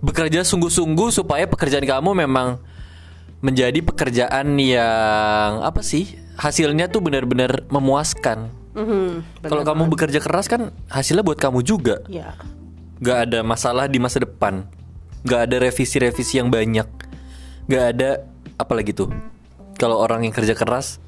bekerja 0.03 0.43
sungguh-sungguh 0.43 1.13
supaya 1.15 1.47
pekerjaan 1.47 1.85
kamu 1.87 2.27
memang 2.27 2.59
menjadi 3.43 3.79
pekerjaan 3.83 4.55
yang 4.55 5.59
apa 5.63 5.83
sih 5.83 6.15
hasilnya 6.39 6.87
tuh 6.89 7.03
benar-benar 7.03 7.67
memuaskan. 7.67 8.49
Mhm, 8.73 9.45
Kalau 9.45 9.61
kamu 9.61 9.85
bekerja 9.93 10.17
keras 10.17 10.49
kan 10.49 10.73
hasilnya 10.89 11.21
buat 11.21 11.37
kamu 11.37 11.61
juga. 11.61 12.01
ya 12.09 12.33
Gak 13.03 13.29
ada 13.29 13.39
masalah 13.43 13.85
di 13.91 13.99
masa 13.99 14.23
depan. 14.23 14.63
Gak 15.23 15.41
ada 15.49 15.55
revisi-revisi 15.63 16.39
yang 16.39 16.51
banyak. 16.51 16.87
Gak 17.67 17.85
ada 17.95 18.27
apa 18.59 18.73
lagi 18.75 18.91
tuh. 18.91 19.07
Kalau 19.79 19.97
orang 19.99 20.27
yang 20.27 20.35
kerja 20.35 20.51
keras 20.53 20.99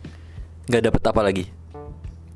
gak 0.66 0.84
dapat 0.88 1.02
apa 1.04 1.22
lagi. 1.22 1.46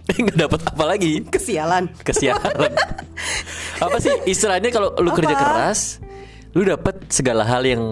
gak 0.27 0.38
dapat 0.38 0.62
apa 0.65 0.83
lagi. 0.86 1.24
kesialan 1.25 1.88
Kesialan. 2.03 2.51
apa 3.86 3.98
sih 4.03 4.12
istilahnya 4.27 4.75
kalau 4.75 4.91
lu 5.00 5.13
kerja 5.15 5.33
Apa? 5.38 5.41
keras, 5.41 6.03
lu 6.51 6.67
dapat 6.67 7.00
segala 7.07 7.48
hal 7.48 7.63
yang 7.63 7.83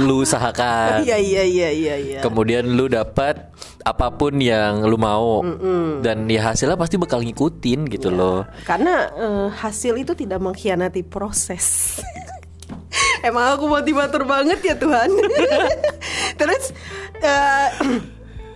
lu 0.00 0.24
usahakan. 0.24 1.04
iya 1.04 1.20
iya 1.20 1.44
iya 1.44 1.68
iya 1.68 1.94
iya 2.00 2.18
Kemudian 2.24 2.64
lu 2.64 2.88
dapat 2.88 3.52
apa 3.84 4.08
pun 4.16 4.32
yang 4.40 4.80
lu 4.88 4.96
mau 4.96 5.44
dan 6.00 6.24
ya 6.24 6.52
hasilnya 6.52 6.80
pasti 6.80 6.96
bakal 6.96 7.20
ngikutin 7.20 7.84
gitu 7.92 8.08
loh. 8.08 8.48
Karena 8.64 9.12
eh, 9.12 9.46
hasil 9.52 10.00
itu 10.00 10.16
tidak 10.16 10.40
mengkhianati 10.40 11.04
proses. 11.04 12.00
Emang 13.20 13.52
aku 13.52 13.66
motivator 13.66 14.22
banget 14.22 14.58
ya 14.62 14.74
Tuhan. 14.74 15.08
Terus 16.40 16.72
eh, 17.16 17.68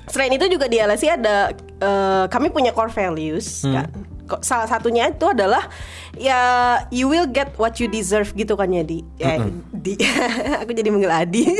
selain 0.06 0.32
itu 0.32 0.48
juga 0.48 0.66
di 0.66 0.78
LSI 0.78 1.08
ada 1.12 1.52
eh, 1.78 2.24
kami 2.26 2.48
punya 2.48 2.70
core 2.70 2.90
values 2.90 3.62
kan. 3.62 3.88
Ko- 4.24 4.40
Salah 4.40 4.64
satunya 4.64 5.04
itu 5.06 5.26
adalah 5.26 5.68
ya 6.16 6.40
you 6.88 7.04
will 7.04 7.26
get 7.26 7.52
what 7.54 7.76
you 7.76 7.84
deserve 7.86 8.32
gitu 8.32 8.54
kan 8.54 8.68
ya 8.68 8.80
di. 8.80 9.04
Eh, 9.18 9.36
di 9.70 9.92
aku 10.60 10.72
jadi 10.72 10.88
manggil 10.88 11.12
Adi. 11.12 11.44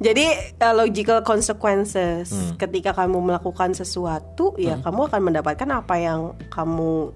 Jadi 0.00 0.26
uh, 0.58 0.74
logical 0.74 1.20
consequences 1.20 2.28
ketika 2.56 2.92
kamu 2.92 3.20
melakukan 3.22 3.72
sesuatu 3.72 4.52
ya 4.56 4.76
kamu 4.78 5.08
akan 5.08 5.20
mendapatkan 5.22 5.68
apa 5.70 5.94
yang 5.96 6.20
kamu 6.48 7.12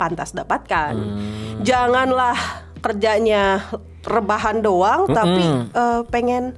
pantas 0.00 0.32
dapatkan. 0.32 0.96
Janganlah 1.60 2.36
kerjanya 2.80 3.60
rebahan 4.00 4.64
doang 4.64 5.04
tapi 5.06 5.44
uh, 5.76 6.00
pengen 6.08 6.56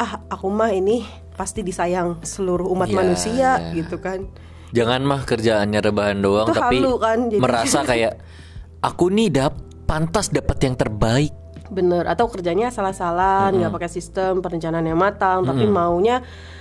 ah 0.00 0.24
aku 0.32 0.48
mah 0.48 0.72
ini 0.72 1.04
pasti 1.36 1.60
disayang 1.60 2.24
seluruh 2.24 2.72
umat 2.72 2.88
Iya, 2.88 2.96
manusia 2.96 3.50
iya. 3.60 3.76
gitu 3.76 4.00
kan. 4.00 4.24
Jangan 4.72 5.04
mah 5.04 5.20
kerjaannya 5.22 5.80
rebahan 5.82 6.18
doang 6.18 6.48
Itu 6.48 6.56
tapi 6.56 6.80
halu 6.80 6.96
kan, 6.96 7.18
jadi- 7.28 7.42
merasa 7.42 7.84
kayak 7.90 8.16
aku 8.80 9.12
nih 9.12 9.28
dap 9.28 9.54
pantas 9.84 10.32
dapat 10.32 10.56
yang 10.62 10.74
terbaik. 10.74 11.34
Bener 11.68 12.02
atau 12.02 12.26
kerjanya 12.26 12.72
salah-salah 12.72 13.52
nggak 13.52 13.70
pakai 13.70 13.90
sistem 13.92 14.40
perencanaan 14.40 14.82
yang 14.82 14.98
matang 14.98 15.46
tapi 15.46 15.70
maunya 15.70 16.18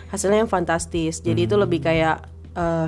hasilnya 0.10 0.46
yang 0.46 0.52
fantastis 0.52 1.18
jadi 1.18 1.50
itu 1.50 1.58
lebih 1.58 1.82
kayak 1.82 2.22
eh, 2.54 2.88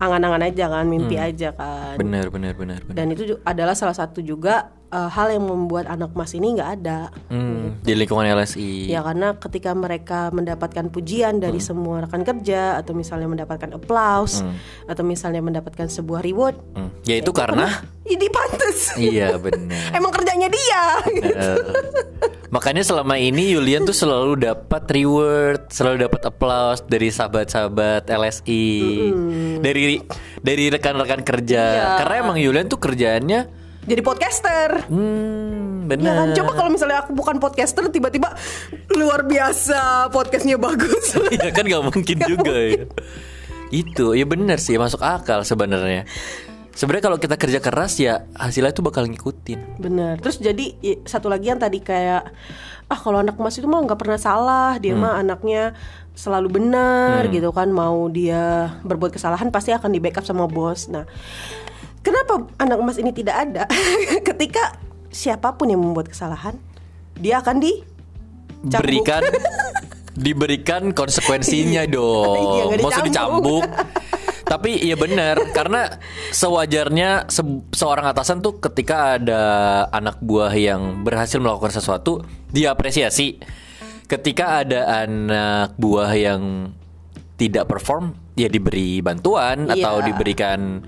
angan-angan 0.00 0.42
aja 0.42 0.64
kan 0.66 0.84
mimpi 0.84 1.14
aja 1.14 1.52
kan. 1.52 1.94
Benar 1.94 2.28
benar 2.28 2.52
benar 2.54 2.80
benar. 2.80 2.96
dan 2.96 3.06
itu 3.08 3.36
adalah 3.42 3.72
salah 3.72 3.92
satu 3.92 4.18
juga 4.18 4.54
eh, 4.88 5.06
hal 5.06 5.30
yang 5.30 5.44
membuat 5.44 5.86
anak 5.86 6.10
emas 6.10 6.32
ini 6.32 6.56
nggak 6.56 6.70
ada. 6.74 7.12
Hmm, 7.28 7.78
di 7.78 7.92
lingkungan 7.92 8.24
LSI. 8.26 8.88
ya 8.88 9.00
karena 9.00 9.36
ketika 9.36 9.70
mereka 9.72 10.20
mendapatkan 10.30 10.88
pujian 10.88 11.38
dari 11.38 11.60
semua 11.60 12.02
rekan 12.02 12.20
kerja 12.22 12.74
atau 12.76 12.92
misalnya 12.92 13.28
mendapatkan 13.28 13.70
applause 13.70 14.40
atau 14.84 15.02
misalnya 15.02 15.38
mendapatkan 15.40 15.86
sebuah 15.86 16.20
reward 16.20 16.56
Hmm, 16.72 16.90
Ya 17.02 17.16
itu 17.16 17.30
karena 17.30 17.68
ini 18.02 18.26
pantas 18.26 18.96
iya 18.96 19.36
benar. 19.36 19.92
emang 19.94 20.10
kerjanya 20.10 20.48
dia. 20.48 20.82
Eh, 21.28 21.56
makanya 22.50 22.82
selama 22.82 23.14
ini 23.16 23.54
Yulian 23.54 23.86
tuh 23.86 23.94
selalu 23.94 24.42
dapat 24.42 24.82
reward, 24.90 25.70
selalu 25.70 26.06
dapat 26.06 26.20
applause 26.26 26.82
dari 26.86 27.08
sahabat-sahabat 27.10 28.10
LSI, 28.10 28.68
dari 29.62 30.02
dari 30.42 30.64
rekan-rekan 30.70 31.22
kerja. 31.22 31.62
Iya. 31.62 31.86
Karena 32.02 32.14
emang 32.26 32.36
Yulian 32.38 32.66
tuh 32.66 32.82
kerjaannya, 32.82 33.70
jadi 33.80 34.00
podcaster 34.04 34.92
hmm, 34.92 35.88
Ya 35.88 35.96
benar. 35.96 36.14
kan 36.14 36.28
coba 36.36 36.50
kalau 36.54 36.70
misalnya 36.70 37.02
aku 37.02 37.10
bukan 37.16 37.42
podcaster 37.42 37.82
tiba-tiba 37.90 38.36
luar 38.94 39.26
biasa 39.26 40.12
podcastnya 40.14 40.60
bagus. 40.60 41.16
Iya 41.34 41.50
kan 41.50 41.64
nggak 41.66 41.84
mungkin 41.88 42.16
juga 42.28 42.54
ya. 42.54 42.84
Itu 43.74 44.14
ya 44.14 44.26
benar 44.28 44.62
sih 44.62 44.78
masuk 44.78 45.02
akal 45.02 45.42
sebenarnya. 45.42 46.06
Sebenarnya 46.80 47.12
kalau 47.12 47.20
kita 47.20 47.36
kerja 47.36 47.60
keras 47.60 48.00
ya 48.00 48.24
hasilnya 48.32 48.72
tuh 48.72 48.80
bakal 48.80 49.04
ngikutin. 49.04 49.76
Bener. 49.76 50.16
Terus 50.16 50.40
jadi 50.40 50.80
satu 51.04 51.28
lagi 51.28 51.52
yang 51.52 51.60
tadi 51.60 51.84
kayak 51.84 52.32
ah 52.88 52.96
kalau 52.96 53.20
anak 53.20 53.36
emas 53.36 53.60
itu 53.60 53.68
mah 53.68 53.84
nggak 53.84 54.00
pernah 54.00 54.16
salah, 54.16 54.80
dia 54.80 54.96
mah 54.96 55.20
anaknya 55.20 55.76
selalu 56.16 56.56
benar 56.56 57.28
gitu 57.28 57.52
kan. 57.52 57.68
Mau 57.68 58.08
dia 58.08 58.72
berbuat 58.80 59.12
kesalahan 59.12 59.52
pasti 59.52 59.76
akan 59.76 59.92
di 59.92 60.00
backup 60.00 60.24
sama 60.24 60.48
bos. 60.48 60.88
Nah, 60.88 61.04
kenapa 62.00 62.48
anak 62.56 62.80
emas 62.80 62.96
ini 62.96 63.12
tidak 63.12 63.36
ada? 63.44 63.68
Ketika 64.32 64.80
siapa 65.12 65.60
pun 65.60 65.68
yang 65.68 65.84
membuat 65.84 66.08
kesalahan, 66.08 66.56
dia 67.20 67.44
akan 67.44 67.60
di 67.60 67.84
Cambuk. 68.60 68.84
Berikan 68.84 69.22
diberikan 70.16 70.82
konsekuensinya 70.96 71.84
dong. 71.92 72.72
Iya, 72.72 72.80
Maksud 72.80 73.04
dicambuk. 73.04 73.68
Tapi 74.50 74.82
iya 74.82 74.98
benar 74.98 75.38
karena 75.54 75.86
sewajarnya 76.34 77.30
se- 77.30 77.62
seorang 77.70 78.10
atasan 78.10 78.42
tuh 78.42 78.58
ketika 78.58 79.14
ada 79.14 79.42
anak 79.88 80.18
buah 80.18 80.50
yang 80.50 81.06
berhasil 81.06 81.38
melakukan 81.38 81.70
sesuatu 81.70 82.26
diapresiasi. 82.50 83.38
Ketika 84.10 84.66
ada 84.66 85.06
anak 85.06 85.78
buah 85.78 86.10
yang 86.12 86.74
tidak 87.38 87.70
perform 87.70 88.10
ya 88.34 88.50
diberi 88.50 88.98
bantuan 88.98 89.70
atau 89.70 90.02
Iya. 90.02 90.06
diberikan 90.10 90.82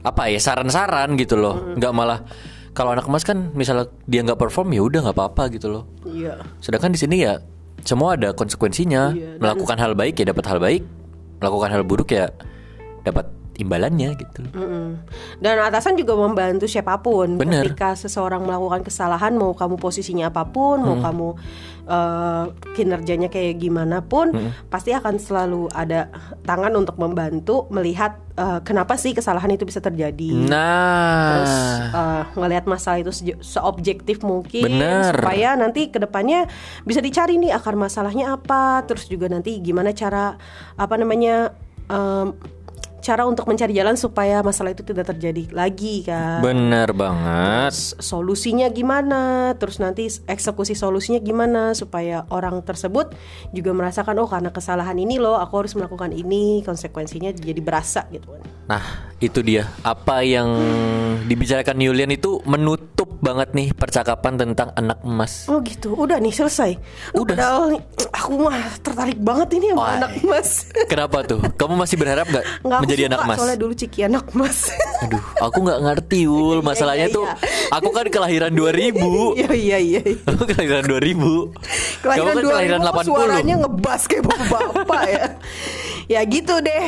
apa 0.00 0.32
ya 0.32 0.40
saran-saran 0.40 1.12
gitu 1.14 1.36
loh. 1.36 1.76
nggak 1.76 1.92
malah 1.92 2.24
kalau 2.72 2.96
anak 2.96 3.04
emas 3.04 3.22
kan 3.22 3.52
misalnya 3.52 3.92
dia 4.08 4.24
nggak 4.24 4.40
perform 4.40 4.72
ya 4.72 4.80
udah 4.82 5.04
nggak 5.04 5.16
apa-apa 5.20 5.52
gitu 5.52 5.68
loh. 5.68 5.84
Iya. 6.08 6.40
Sedangkan 6.58 6.96
di 6.96 6.98
sini 6.98 7.20
ya 7.20 7.44
semua 7.84 8.16
ada 8.16 8.32
konsekuensinya. 8.32 9.12
Iya, 9.12 9.36
Melakukan 9.36 9.76
hal 9.76 9.92
baik 9.92 10.16
ya 10.16 10.32
dapat 10.32 10.44
hal 10.48 10.56
baik, 10.56 10.82
melakukan 11.38 11.70
hal 11.70 11.84
buruk 11.84 12.08
ya 12.08 12.32
dapat 13.02 13.26
imbalannya 13.52 14.16
gitu 14.16 14.48
loh. 14.48 14.52
Mm-mm. 14.56 14.88
Dan 15.36 15.60
atasan 15.60 16.00
juga 16.00 16.16
membantu 16.16 16.64
siapa 16.64 17.04
pun 17.04 17.36
Bener. 17.36 17.68
ketika 17.68 17.92
seseorang 17.92 18.48
melakukan 18.48 18.80
kesalahan 18.80 19.36
mau 19.36 19.52
kamu 19.52 19.76
posisinya 19.76 20.32
apa 20.32 20.48
pun, 20.48 20.80
mau 20.80 20.96
kamu 20.96 21.28
eh, 21.84 22.44
kinerjanya 22.72 23.28
kayak 23.28 23.60
gimana 23.60 24.00
pun, 24.00 24.32
pasti 24.72 24.96
akan 24.96 25.20
selalu 25.20 25.68
ada 25.76 26.08
tangan 26.48 26.72
untuk 26.80 26.96
membantu 26.96 27.68
melihat 27.68 28.16
eh, 28.40 28.64
kenapa 28.64 28.96
sih 28.96 29.12
kesalahan 29.12 29.52
itu 29.52 29.68
bisa 29.68 29.84
terjadi. 29.84 30.32
Terus 30.32 30.48
Nah, 30.48 31.92
eh, 31.92 32.22
ngelihat 32.32 32.64
masalah 32.64 33.04
itu 33.04 33.12
sejo- 33.12 33.42
seobjektif 33.44 34.24
mungkin 34.24 34.64
Bener. 34.64 35.12
supaya 35.12 35.60
nanti 35.60 35.92
ke 35.92 36.00
depannya 36.00 36.48
bisa 36.88 37.04
dicari 37.04 37.36
nih 37.36 37.52
akar 37.52 37.76
masalahnya 37.76 38.32
apa, 38.32 38.80
terus 38.88 39.12
juga 39.12 39.28
nanti 39.28 39.60
gimana 39.60 39.92
cara 39.92 40.40
apa 40.80 40.94
namanya 40.96 41.52
em, 41.92 42.32
cara 43.02 43.26
untuk 43.26 43.50
mencari 43.50 43.74
jalan 43.74 43.98
supaya 43.98 44.40
masalah 44.40 44.70
itu 44.70 44.86
tidak 44.86 45.10
terjadi 45.10 45.50
lagi 45.50 46.06
kan. 46.06 46.38
bener 46.38 46.94
banget. 46.94 47.74
S- 47.74 47.98
Solusinya 47.98 48.70
gimana, 48.70 49.52
terus 49.58 49.82
nanti 49.82 50.06
eksekusi 50.06 50.78
solusinya 50.78 51.18
gimana 51.18 51.74
supaya 51.74 52.22
orang 52.30 52.62
tersebut 52.62 53.10
juga 53.50 53.74
merasakan 53.74 54.22
oh 54.22 54.30
karena 54.30 54.54
kesalahan 54.54 54.94
ini 54.94 55.18
loh 55.18 55.34
aku 55.34 55.66
harus 55.66 55.74
melakukan 55.74 56.14
ini 56.14 56.62
konsekuensinya 56.62 57.34
jadi 57.34 57.58
berasa 57.58 58.06
gitu 58.14 58.30
kan. 58.30 58.42
Nah, 58.70 58.84
itu 59.18 59.42
dia. 59.42 59.66
Apa 59.82 60.22
yang 60.22 60.46
dibicarakan 61.26 61.82
Yulian 61.82 62.14
itu 62.14 62.38
menutup 62.46 63.18
banget 63.18 63.50
nih 63.52 63.74
percakapan 63.74 64.38
tentang 64.38 64.70
anak 64.78 65.02
emas. 65.02 65.50
Oh 65.50 65.58
gitu, 65.66 65.98
udah 65.98 66.22
nih 66.22 66.30
selesai. 66.30 66.78
Udah. 67.18 67.34
Padahal 67.34 67.82
aku 68.14 68.32
mah 68.38 68.78
tertarik 68.78 69.18
banget 69.18 69.58
ini 69.58 69.74
sama 69.74 69.98
anak 69.98 70.12
emas. 70.22 70.70
Kenapa 70.86 71.26
tuh? 71.26 71.42
Kamu 71.58 71.74
masih 71.74 71.98
berharap 71.98 72.30
Nggak 72.62 72.80
suka, 72.98 73.08
anak 73.08 73.20
emas? 73.24 73.38
Soalnya 73.40 73.58
dulu 73.58 73.72
Ciki 73.72 74.00
anak 74.04 74.26
emas. 74.34 74.58
Aduh, 75.04 75.22
aku 75.40 75.58
nggak 75.64 75.80
ngerti 75.86 76.20
Ul. 76.28 76.58
Masalahnya 76.60 77.08
iya, 77.08 77.16
tuh, 77.16 77.24
iya. 77.28 77.34
aku 77.72 77.88
kan 77.94 78.06
kelahiran 78.10 78.52
2000. 78.52 79.38
Iya 79.38 79.50
iya 79.54 79.78
iya. 79.80 80.00
Aku 80.28 80.42
kelahiran 80.44 80.84
2000. 80.84 82.02
Kelahiran 82.02 82.26
Kamu 82.26 82.36
kan 82.36 82.44
2000 82.44 82.50
kelahiran 82.52 82.80
kok 82.80 82.92
80. 82.92 83.08
suaranya 83.08 83.54
ngebas 83.66 84.02
kayak 84.10 84.24
bapak-bapak 84.28 85.02
ya. 85.08 85.24
ya 86.18 86.20
gitu 86.26 86.54
deh. 86.60 86.84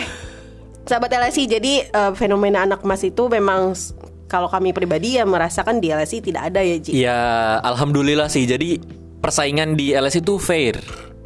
Sahabat 0.85 1.11
LSI, 1.17 1.49
jadi 1.49 1.75
eh, 1.89 2.13
fenomena 2.13 2.69
anak 2.69 2.85
emas 2.85 3.01
itu 3.01 3.25
memang 3.33 3.73
kalau 4.29 4.49
kami 4.51 4.75
pribadi 4.75 5.17
ya 5.17 5.25
merasakan 5.25 5.79
di 5.79 5.95
LSI 5.95 6.19
tidak 6.21 6.53
ada 6.53 6.61
ya 6.61 6.77
Ji. 6.81 6.91
Ya, 6.93 7.19
alhamdulillah 7.65 8.29
sih. 8.29 8.45
Jadi 8.45 8.83
persaingan 9.25 9.79
di 9.79 9.97
LS 9.97 10.21
itu 10.21 10.37
fair. 10.37 10.77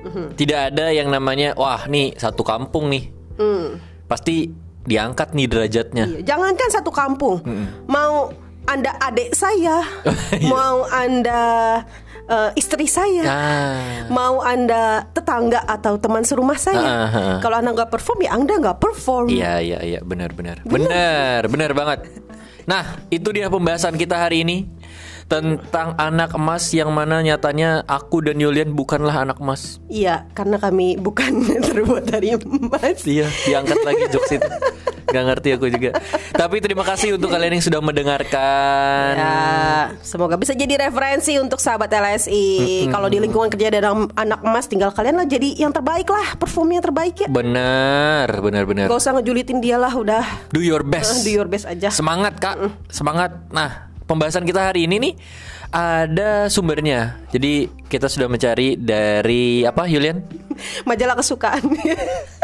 Mhm. 0.04 0.38
Tidak 0.38 0.60
ada 0.70 0.94
yang 0.94 1.10
namanya 1.10 1.58
wah 1.58 1.88
nih 1.90 2.14
satu 2.14 2.46
kampung 2.46 2.86
nih. 2.92 3.10
Hmm. 3.38 3.82
Pasti 4.06 4.50
diangkat 4.84 5.32
nih 5.32 5.46
derajatnya. 5.46 6.04
Iya, 6.06 6.20
Jangankan 6.24 6.68
satu 6.70 6.90
kampung, 6.90 7.40
mau 7.86 8.30
anda 8.64 8.92
adik 8.98 9.32
saya, 9.32 9.80
mau 10.52 10.84
anda 10.86 11.40
eh, 12.28 12.50
istri 12.54 12.84
saya, 12.84 13.24
Ah. 13.24 14.04
mau 14.12 14.44
anda 14.44 15.08
tetangga 15.10 15.64
atau 15.64 15.96
teman 15.96 16.20
serumah 16.22 16.60
saya, 16.60 16.76
Ah, 16.76 17.00
ah, 17.00 17.16
ah. 17.16 17.38
kalau 17.40 17.56
anda 17.56 17.72
nggak 17.72 17.88
perform 17.88 18.18
ya 18.20 18.30
anda 18.36 18.54
nggak 18.54 18.78
perform. 18.78 19.26
Iya 19.32 19.54
iya 19.58 19.78
iya 19.80 20.00
benar 20.04 20.36
benar 20.36 20.60
benar 20.62 21.48
benar 21.48 21.70
banget. 21.72 21.98
Nah 22.68 23.00
itu 23.08 23.32
dia 23.32 23.48
pembahasan 23.48 23.96
kita 23.96 24.12
hari 24.14 24.44
ini 24.44 24.68
tentang 25.28 25.92
anak 26.00 26.32
emas 26.32 26.72
yang 26.72 26.88
mana 26.88 27.20
nyatanya 27.20 27.84
aku 27.84 28.24
dan 28.24 28.40
Yulian 28.40 28.72
bukanlah 28.72 29.28
anak 29.28 29.38
emas. 29.38 29.76
Iya, 29.86 30.24
karena 30.32 30.56
kami 30.56 30.96
bukan 30.96 31.44
terbuat 31.68 32.08
dari 32.08 32.32
emas. 32.32 33.04
Iya 33.04 33.28
diangkat 33.44 33.78
lagi 33.84 34.04
jokes 34.08 34.32
itu. 34.34 34.48
Gak 35.08 35.24
ngerti 35.24 35.56
aku 35.56 35.72
juga. 35.72 35.96
Tapi 36.36 36.60
terima 36.60 36.84
kasih 36.84 37.16
untuk 37.16 37.32
kalian 37.32 37.56
yang 37.56 37.64
sudah 37.64 37.80
mendengarkan. 37.80 39.16
Ya, 39.16 39.96
semoga 40.04 40.36
bisa 40.36 40.52
jadi 40.52 40.84
referensi 40.84 41.40
untuk 41.40 41.64
sahabat 41.64 41.88
LSI. 41.88 42.88
Kalau 42.92 43.08
di 43.08 43.16
lingkungan 43.16 43.48
kerja 43.48 43.72
ada 43.72 43.88
anak- 43.88 44.44
emas, 44.44 44.68
tinggal 44.68 44.92
kalian 44.92 45.16
lah 45.16 45.24
jadi 45.24 45.56
yang 45.56 45.72
terbaik 45.72 46.12
lah, 46.12 46.36
performnya 46.36 46.80
yang 46.80 46.86
terbaik 46.92 47.16
ya. 47.24 47.28
Benar 47.28 48.28
benar 48.36 48.68
benar. 48.68 48.84
Gak 48.92 49.00
usah 49.00 49.16
ngejulitin 49.16 49.64
dia 49.64 49.80
lah, 49.80 49.92
udah 49.92 50.24
Do 50.52 50.60
your 50.60 50.84
best. 50.84 51.20
do 51.26 51.32
your 51.32 51.48
best 51.48 51.64
aja. 51.64 51.88
Semangat 51.88 52.36
kak, 52.36 52.60
semangat. 52.92 53.32
Nah, 53.48 53.87
pembahasan 54.08 54.48
kita 54.48 54.72
hari 54.72 54.88
ini 54.88 54.96
nih 54.98 55.14
ada 55.68 56.48
sumbernya. 56.48 57.20
Jadi 57.28 57.68
kita 57.92 58.08
sudah 58.08 58.26
mencari 58.26 58.80
dari 58.80 59.62
apa, 59.68 59.84
Yulian? 59.84 60.24
Majalah 60.88 61.14
kesukaan. 61.20 61.60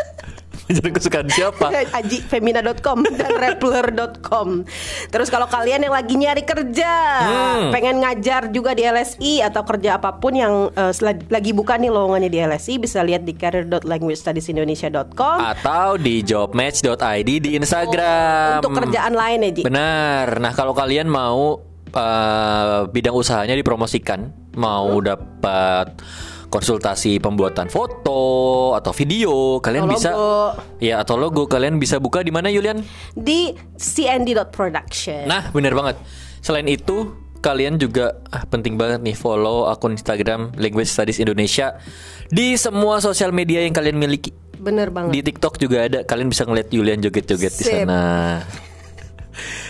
Mencari 0.64 0.90
kesukaan 0.90 1.26
siapa? 1.28 1.66
ajifemina.com 1.98 2.98
dan 3.10 3.30
rappler.com. 3.34 4.62
Terus 5.08 5.28
kalau 5.28 5.44
kalian 5.44 5.82
yang 5.82 5.92
lagi 5.92 6.14
nyari 6.14 6.42
kerja, 6.42 6.92
Hmm. 7.14 7.68
pengen 7.68 7.98
ngajar 7.98 8.48
juga 8.48 8.72
di 8.72 8.82
LSI 8.82 9.40
atau 9.40 9.62
kerja 9.62 9.96
apa 9.96 10.14
pun 10.14 10.32
yang 10.32 10.68
sela- 10.90 11.16
lagi 11.28 11.50
buka 11.50 11.74
nih 11.74 11.88
lowongannya 11.88 12.26
di 12.26 12.38
LSI, 12.38 12.76
bisa 12.76 13.00
lihat 13.00 13.22
di 13.22 13.32
career.languagestudiesindonesia.com. 13.34 15.36
Atau 15.38 15.96
di 15.96 16.20
jobmatch.id 16.20 17.28
di 17.38 17.50
Instagram. 17.54 18.58
Untuk 18.58 18.72
kerjaan 18.80 19.12
lain 19.12 19.38
ya, 19.42 19.50
Ji. 19.52 19.62
Benar. 19.62 20.26
Nah, 20.38 20.52
kalau 20.52 20.72
kalian 20.72 21.06
mau 21.06 21.58
eh, 21.86 22.78
bidang 22.88 23.12
usahanya 23.12 23.52
dipromosikan, 23.52 24.32
mau 24.54 24.98
dapat 24.98 25.92
konsultasi 26.54 27.18
pembuatan 27.18 27.66
foto 27.66 28.70
atau 28.78 28.94
video, 28.94 29.58
kalian 29.58 29.90
Atau 29.90 29.94
bisa 29.98 30.10
logo. 30.14 30.34
ya 30.78 31.02
atau 31.02 31.18
logo 31.18 31.50
kalian 31.50 31.82
bisa 31.82 31.98
buka 31.98 32.22
di 32.22 32.30
mana 32.30 32.46
Yulian? 32.46 32.78
Di 33.18 33.58
cnd.production. 33.74 35.26
Nah, 35.26 35.50
benar 35.50 35.74
banget. 35.74 35.98
Selain 36.38 36.62
itu, 36.70 37.10
kalian 37.42 37.82
juga 37.82 38.22
ah, 38.30 38.46
penting 38.46 38.78
banget 38.78 39.02
nih 39.02 39.18
follow 39.18 39.66
akun 39.66 39.98
Instagram 39.98 40.54
Language 40.54 40.94
Studies 40.94 41.18
Indonesia 41.18 41.74
di 42.30 42.54
semua 42.54 43.02
sosial 43.02 43.34
media 43.34 43.66
yang 43.66 43.74
kalian 43.74 43.98
miliki. 43.98 44.30
Bener 44.54 44.94
banget. 44.94 45.10
Di 45.10 45.20
TikTok 45.26 45.58
juga 45.58 45.90
ada, 45.90 46.06
kalian 46.06 46.30
bisa 46.30 46.46
ngeliat 46.46 46.70
Julian 46.70 47.02
joget-joget 47.02 47.50
di 47.50 47.64
sana. 47.66 48.00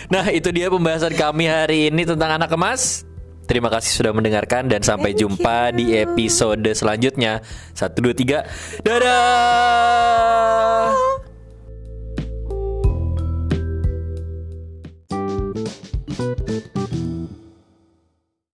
Nah, 0.05 0.29
itu 0.29 0.53
dia 0.53 0.69
pembahasan 0.69 1.17
kami 1.17 1.49
hari 1.49 1.89
ini 1.89 2.05
tentang 2.05 2.37
anak 2.37 2.53
emas. 2.53 3.01
Terima 3.45 3.69
kasih 3.69 3.93
sudah 3.93 4.11
mendengarkan 4.11 4.65
dan 4.65 4.81
sampai 4.81 5.13
Thank 5.13 5.21
jumpa 5.21 5.69
you. 5.71 5.77
di 5.77 5.85
episode 6.01 6.65
selanjutnya. 6.73 7.45
Satu 7.77 8.01
dua 8.01 8.13
tiga, 8.17 8.49
dadah. 8.81 10.25